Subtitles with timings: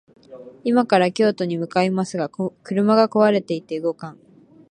[0.63, 4.17] 今から京都に向かいますが、車が壊れていて動かん